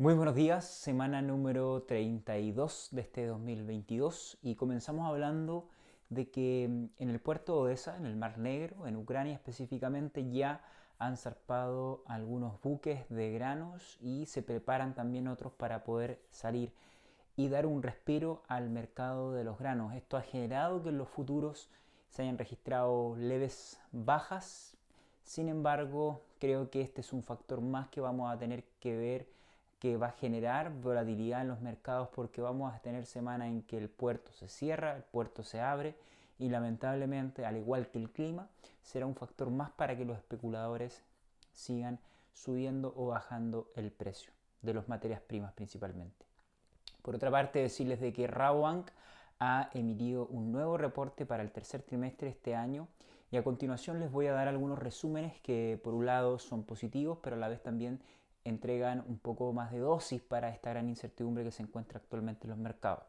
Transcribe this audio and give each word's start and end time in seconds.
Muy 0.00 0.14
buenos 0.14 0.34
días, 0.34 0.64
semana 0.64 1.20
número 1.20 1.82
32 1.82 2.88
de 2.92 3.02
este 3.02 3.26
2022 3.26 4.38
y 4.40 4.54
comenzamos 4.54 5.06
hablando 5.06 5.68
de 6.08 6.30
que 6.30 6.68
mm, 6.70 7.02
en 7.02 7.10
el 7.10 7.20
puerto 7.20 7.52
de 7.52 7.60
Odessa, 7.60 7.98
en 7.98 8.06
el 8.06 8.16
Mar 8.16 8.38
Negro, 8.38 8.86
en 8.86 8.96
Ucrania 8.96 9.34
específicamente, 9.34 10.30
ya 10.30 10.64
han 10.98 11.18
zarpado 11.18 12.02
algunos 12.06 12.58
buques 12.62 13.06
de 13.10 13.30
granos 13.32 13.98
y 14.00 14.24
se 14.24 14.42
preparan 14.42 14.94
también 14.94 15.28
otros 15.28 15.52
para 15.52 15.84
poder 15.84 16.18
salir 16.30 16.72
y 17.36 17.50
dar 17.50 17.66
un 17.66 17.82
respiro 17.82 18.42
al 18.48 18.70
mercado 18.70 19.34
de 19.34 19.44
los 19.44 19.58
granos. 19.58 19.92
Esto 19.92 20.16
ha 20.16 20.22
generado 20.22 20.82
que 20.82 20.88
en 20.88 20.96
los 20.96 21.10
futuros 21.10 21.68
se 22.08 22.22
hayan 22.22 22.38
registrado 22.38 23.16
leves 23.16 23.78
bajas, 23.92 24.78
sin 25.24 25.50
embargo 25.50 26.22
creo 26.38 26.70
que 26.70 26.80
este 26.80 27.02
es 27.02 27.12
un 27.12 27.22
factor 27.22 27.60
más 27.60 27.90
que 27.90 28.00
vamos 28.00 28.32
a 28.32 28.38
tener 28.38 28.64
que 28.80 28.96
ver 28.96 29.40
que 29.80 29.96
va 29.96 30.08
a 30.08 30.12
generar 30.12 30.70
volatilidad 30.70 31.40
en 31.40 31.48
los 31.48 31.60
mercados 31.60 32.08
porque 32.14 32.42
vamos 32.42 32.72
a 32.72 32.78
tener 32.80 33.06
semanas 33.06 33.48
en 33.48 33.62
que 33.62 33.78
el 33.78 33.88
puerto 33.88 34.30
se 34.32 34.46
cierra, 34.46 34.94
el 34.94 35.02
puerto 35.02 35.42
se 35.42 35.60
abre 35.60 35.96
y 36.38 36.50
lamentablemente, 36.50 37.44
al 37.46 37.56
igual 37.56 37.88
que 37.88 37.98
el 37.98 38.10
clima, 38.10 38.48
será 38.82 39.06
un 39.06 39.14
factor 39.14 39.50
más 39.50 39.70
para 39.70 39.96
que 39.96 40.04
los 40.04 40.18
especuladores 40.18 41.02
sigan 41.52 41.98
subiendo 42.34 42.92
o 42.96 43.06
bajando 43.06 43.70
el 43.74 43.90
precio 43.90 44.32
de 44.62 44.74
las 44.74 44.88
materias 44.88 45.20
primas 45.22 45.52
principalmente. 45.54 46.26
Por 47.02 47.14
otra 47.14 47.30
parte, 47.30 47.60
decirles 47.60 48.00
de 48.00 48.12
que 48.12 48.26
Rabobank 48.26 48.90
ha 49.38 49.70
emitido 49.72 50.26
un 50.26 50.52
nuevo 50.52 50.76
reporte 50.76 51.24
para 51.24 51.42
el 51.42 51.50
tercer 51.50 51.82
trimestre 51.82 52.26
de 52.26 52.32
este 52.32 52.54
año 52.54 52.86
y 53.30 53.38
a 53.38 53.42
continuación 53.42 53.98
les 53.98 54.12
voy 54.12 54.26
a 54.26 54.32
dar 54.32 54.48
algunos 54.48 54.78
resúmenes 54.78 55.40
que 55.40 55.80
por 55.82 55.94
un 55.94 56.04
lado 56.04 56.38
son 56.38 56.64
positivos 56.64 57.18
pero 57.22 57.36
a 57.36 57.38
la 57.38 57.48
vez 57.48 57.62
también 57.62 58.00
entregan 58.50 59.04
un 59.08 59.18
poco 59.18 59.52
más 59.52 59.72
de 59.72 59.78
dosis 59.78 60.20
para 60.20 60.50
esta 60.50 60.70
gran 60.70 60.88
incertidumbre 60.88 61.44
que 61.44 61.50
se 61.50 61.62
encuentra 61.62 61.98
actualmente 61.98 62.44
en 62.44 62.50
los 62.50 62.58
mercados. 62.58 63.04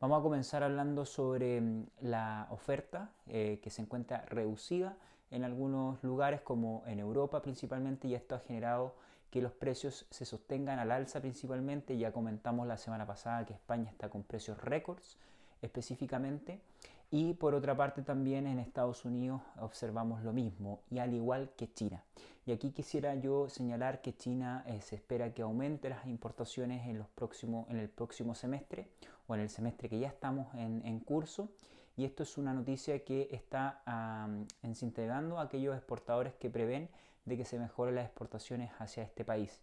Vamos 0.00 0.20
a 0.20 0.22
comenzar 0.22 0.62
hablando 0.62 1.04
sobre 1.04 1.60
mm, 1.60 1.86
la 2.00 2.46
oferta 2.50 3.10
eh, 3.26 3.60
que 3.62 3.70
se 3.70 3.82
encuentra 3.82 4.24
reducida 4.26 4.96
en 5.30 5.44
algunos 5.44 6.02
lugares 6.02 6.40
como 6.40 6.82
en 6.86 6.98
Europa 6.98 7.42
principalmente 7.42 8.08
y 8.08 8.14
esto 8.14 8.34
ha 8.34 8.40
generado 8.40 8.94
que 9.30 9.40
los 9.40 9.52
precios 9.52 10.06
se 10.10 10.24
sostengan 10.24 10.78
al 10.78 10.90
alza 10.90 11.20
principalmente. 11.20 11.96
Ya 11.96 12.12
comentamos 12.12 12.66
la 12.66 12.76
semana 12.76 13.06
pasada 13.06 13.46
que 13.46 13.52
España 13.52 13.90
está 13.90 14.08
con 14.08 14.22
precios 14.22 14.60
récords 14.60 15.18
específicamente 15.62 16.60
y 17.10 17.34
por 17.34 17.54
otra 17.54 17.76
parte 17.76 18.02
también 18.02 18.46
en 18.46 18.58
Estados 18.58 19.04
Unidos 19.04 19.42
observamos 19.58 20.22
lo 20.22 20.32
mismo 20.32 20.82
y 20.90 20.98
al 20.98 21.12
igual 21.12 21.50
que 21.56 21.72
China. 21.72 22.04
Y 22.46 22.52
aquí 22.52 22.70
quisiera 22.70 23.14
yo 23.16 23.48
señalar 23.48 24.00
que 24.00 24.16
China 24.16 24.62
eh, 24.66 24.80
se 24.80 24.94
espera 24.96 25.34
que 25.34 25.42
aumente 25.42 25.88
las 25.88 26.06
importaciones 26.06 26.86
en, 26.86 26.98
los 26.98 27.08
próximos, 27.08 27.68
en 27.68 27.78
el 27.78 27.88
próximo 27.88 28.34
semestre 28.34 28.88
o 29.26 29.34
en 29.34 29.40
el 29.40 29.50
semestre 29.50 29.88
que 29.88 29.98
ya 29.98 30.08
estamos 30.08 30.54
en, 30.54 31.00
curso. 31.00 31.48
Y 31.96 32.04
esto 32.04 32.22
es 32.22 32.38
una 32.38 32.54
noticia 32.54 33.04
que 33.04 33.28
está 33.30 33.82
um, 33.86 35.36
a 35.36 35.42
aquellos 35.42 35.76
exportadores 35.76 36.34
que 36.34 36.48
prevén 36.48 36.88
de 37.24 37.36
que 37.36 37.44
se 37.44 37.58
mejoren 37.58 37.96
las 37.96 38.06
exportaciones 38.06 38.70
hacia 38.78 39.02
este 39.02 39.24
país. 39.24 39.60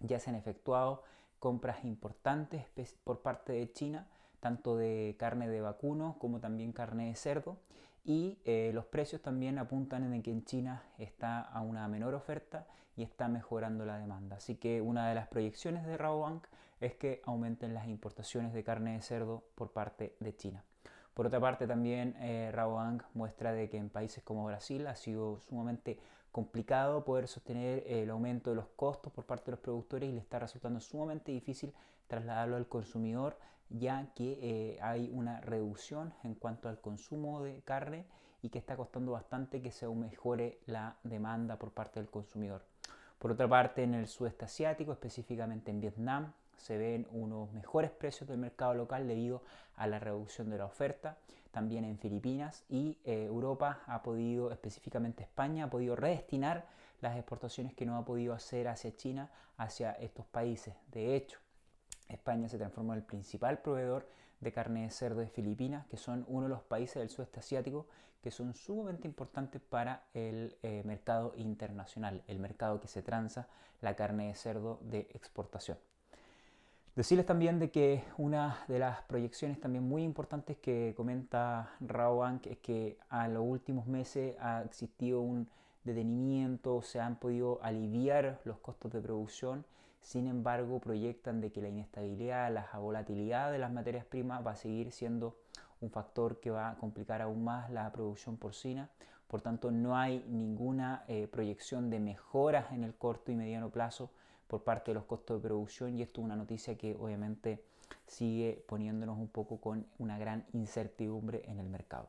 Ya 0.00 0.20
se 0.20 0.30
han 0.30 0.36
efectuado 0.36 1.02
compras 1.40 1.84
importantes 1.84 2.64
por 3.04 3.20
parte 3.20 3.52
de 3.52 3.72
China 3.72 4.06
tanto 4.44 4.76
de 4.76 5.16
carne 5.18 5.48
de 5.48 5.62
vacuno 5.62 6.16
como 6.18 6.38
también 6.38 6.72
carne 6.72 7.06
de 7.06 7.14
cerdo 7.14 7.56
y 8.04 8.36
eh, 8.44 8.72
los 8.74 8.84
precios 8.84 9.22
también 9.22 9.58
apuntan 9.58 10.12
en 10.12 10.22
que 10.22 10.30
en 10.30 10.44
China 10.44 10.82
está 10.98 11.40
a 11.40 11.62
una 11.62 11.88
menor 11.88 12.12
oferta 12.12 12.66
y 12.94 13.04
está 13.04 13.26
mejorando 13.26 13.86
la 13.86 13.96
demanda. 13.96 14.36
Así 14.36 14.56
que 14.56 14.82
una 14.82 15.08
de 15.08 15.14
las 15.14 15.28
proyecciones 15.28 15.86
de 15.86 15.96
Rabobank 15.96 16.44
es 16.82 16.94
que 16.94 17.22
aumenten 17.24 17.72
las 17.72 17.88
importaciones 17.88 18.52
de 18.52 18.62
carne 18.62 18.92
de 18.92 19.00
cerdo 19.00 19.44
por 19.54 19.72
parte 19.72 20.14
de 20.20 20.36
China. 20.36 20.62
Por 21.14 21.26
otra 21.26 21.40
parte, 21.40 21.66
también 21.66 22.16
eh, 22.18 22.50
Rabobank 22.52 23.04
muestra 23.14 23.52
de 23.52 23.70
que 23.70 23.78
en 23.78 23.88
países 23.88 24.22
como 24.22 24.44
Brasil 24.44 24.86
ha 24.86 24.96
sido 24.96 25.38
sumamente 25.38 25.98
complicado 26.32 27.04
poder 27.04 27.28
sostener 27.28 27.84
el 27.86 28.10
aumento 28.10 28.50
de 28.50 28.56
los 28.56 28.66
costos 28.74 29.12
por 29.12 29.24
parte 29.24 29.46
de 29.46 29.52
los 29.52 29.60
productores 29.60 30.10
y 30.10 30.12
le 30.12 30.18
está 30.18 30.40
resultando 30.40 30.80
sumamente 30.80 31.30
difícil 31.30 31.72
trasladarlo 32.08 32.56
al 32.56 32.66
consumidor 32.66 33.38
ya 33.70 34.12
que 34.14 34.38
eh, 34.40 34.78
hay 34.82 35.10
una 35.12 35.40
reducción 35.40 36.12
en 36.22 36.34
cuanto 36.34 36.68
al 36.68 36.80
consumo 36.80 37.42
de 37.42 37.62
carne 37.62 38.04
y 38.42 38.50
que 38.50 38.58
está 38.58 38.76
costando 38.76 39.12
bastante 39.12 39.62
que 39.62 39.70
se 39.70 39.88
mejore 39.88 40.58
la 40.66 40.96
demanda 41.02 41.58
por 41.58 41.72
parte 41.72 42.00
del 42.00 42.10
consumidor. 42.10 42.62
Por 43.18 43.32
otra 43.32 43.48
parte, 43.48 43.82
en 43.82 43.94
el 43.94 44.06
sudeste 44.06 44.44
asiático, 44.44 44.92
específicamente 44.92 45.70
en 45.70 45.80
Vietnam, 45.80 46.32
se 46.56 46.78
ven 46.78 47.06
unos 47.10 47.52
mejores 47.52 47.90
precios 47.90 48.28
del 48.28 48.38
mercado 48.38 48.74
local 48.74 49.06
debido 49.06 49.42
a 49.76 49.86
la 49.86 49.98
reducción 49.98 50.50
de 50.50 50.58
la 50.58 50.66
oferta. 50.66 51.16
También 51.50 51.84
en 51.84 51.98
Filipinas 51.98 52.64
y 52.68 52.98
eh, 53.04 53.24
Europa 53.26 53.80
ha 53.86 54.02
podido, 54.02 54.50
específicamente 54.50 55.22
España, 55.22 55.64
ha 55.64 55.70
podido 55.70 55.94
redestinar 55.94 56.66
las 57.00 57.16
exportaciones 57.16 57.74
que 57.74 57.86
no 57.86 57.96
ha 57.96 58.04
podido 58.04 58.34
hacer 58.34 58.68
hacia 58.68 58.96
China, 58.96 59.30
hacia 59.56 59.92
estos 59.92 60.26
países. 60.26 60.74
De 60.90 61.14
hecho, 61.14 61.38
España 62.08 62.48
se 62.48 62.58
transformó 62.58 62.92
en 62.92 63.00
el 63.00 63.04
principal 63.04 63.58
proveedor 63.58 64.08
de 64.40 64.52
carne 64.52 64.82
de 64.82 64.90
cerdo 64.90 65.20
de 65.20 65.28
Filipinas, 65.28 65.86
que 65.86 65.96
son 65.96 66.24
uno 66.28 66.44
de 66.44 66.50
los 66.50 66.62
países 66.62 66.96
del 66.96 67.08
sudeste 67.08 67.40
asiático 67.40 67.86
que 68.24 68.30
son 68.30 68.54
sumamente 68.54 69.06
importantes 69.06 69.60
para 69.60 70.06
el 70.14 70.56
eh, 70.62 70.82
mercado 70.86 71.34
internacional, 71.36 72.22
el 72.26 72.38
mercado 72.38 72.80
que 72.80 72.88
se 72.88 73.02
transa 73.02 73.48
la 73.82 73.96
carne 73.96 74.28
de 74.28 74.34
cerdo 74.34 74.80
de 74.80 75.00
exportación. 75.12 75.76
Decirles 76.96 77.26
también 77.26 77.58
de 77.58 77.72
que 77.72 78.04
una 78.18 78.58
de 78.68 78.78
las 78.78 79.02
proyecciones 79.02 79.58
también 79.58 79.82
muy 79.82 80.04
importantes 80.04 80.56
que 80.58 80.94
comenta 80.96 81.72
Rabobank 81.80 82.46
es 82.46 82.58
que 82.58 82.98
a 83.08 83.26
los 83.26 83.42
últimos 83.44 83.88
meses 83.88 84.36
ha 84.38 84.62
existido 84.62 85.20
un 85.20 85.48
detenimiento, 85.82 86.82
se 86.82 87.00
han 87.00 87.16
podido 87.16 87.58
aliviar 87.64 88.40
los 88.44 88.58
costos 88.58 88.92
de 88.92 89.00
producción, 89.00 89.66
sin 90.02 90.28
embargo 90.28 90.78
proyectan 90.78 91.40
de 91.40 91.50
que 91.50 91.62
la 91.62 91.68
inestabilidad, 91.68 92.52
la 92.52 92.70
volatilidad 92.78 93.50
de 93.50 93.58
las 93.58 93.72
materias 93.72 94.04
primas 94.04 94.46
va 94.46 94.52
a 94.52 94.56
seguir 94.56 94.92
siendo 94.92 95.36
un 95.80 95.90
factor 95.90 96.38
que 96.38 96.52
va 96.52 96.70
a 96.70 96.76
complicar 96.76 97.22
aún 97.22 97.42
más 97.42 97.70
la 97.70 97.90
producción 97.90 98.36
porcina, 98.36 98.88
por 99.26 99.40
tanto 99.40 99.72
no 99.72 99.96
hay 99.96 100.24
ninguna 100.28 101.02
eh, 101.08 101.26
proyección 101.26 101.90
de 101.90 101.98
mejoras 101.98 102.70
en 102.70 102.84
el 102.84 102.94
corto 102.94 103.32
y 103.32 103.34
mediano 103.34 103.70
plazo 103.70 104.10
por 104.48 104.62
parte 104.62 104.90
de 104.90 104.94
los 104.94 105.04
costos 105.04 105.42
de 105.42 105.48
producción 105.48 105.96
y 105.96 106.02
esto 106.02 106.20
es 106.20 106.24
una 106.24 106.36
noticia 106.36 106.76
que 106.76 106.94
obviamente 106.94 107.62
sigue 108.06 108.64
poniéndonos 108.68 109.18
un 109.18 109.28
poco 109.28 109.60
con 109.60 109.86
una 109.98 110.18
gran 110.18 110.46
incertidumbre 110.52 111.42
en 111.46 111.58
el 111.58 111.68
mercado. 111.68 112.08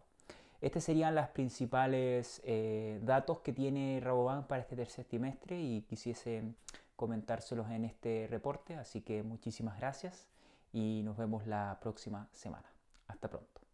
Estos 0.62 0.84
serían 0.84 1.16
los 1.16 1.28
principales 1.30 2.42
eh, 2.44 3.00
datos 3.04 3.40
que 3.40 3.54
tiene 3.54 4.00
Rabobank 4.02 4.48
para 4.48 4.62
este 4.62 4.76
tercer 4.76 5.06
trimestre 5.06 5.62
y 5.62 5.82
quisiese 5.82 6.44
comentárselos 6.96 7.70
en 7.70 7.86
este 7.86 8.28
reporte, 8.30 8.76
así 8.76 9.02
que 9.02 9.22
muchísimas 9.22 9.78
gracias 9.78 10.28
y 10.74 11.02
nos 11.04 11.18
vemos 11.18 11.46
la 11.46 11.78
próxima 11.82 12.28
semana. 12.32 12.66
Hasta 13.08 13.30
pronto. 13.30 13.65